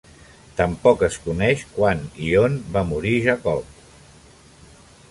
[0.61, 3.79] Tampoc es coneix quan i on va morir Jacob.